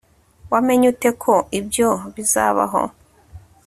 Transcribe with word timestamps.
Wamenye 0.51 0.85
ute 0.93 1.09
ko 1.21 1.33
ibyo 1.59 1.89
bizabaho 2.13 2.81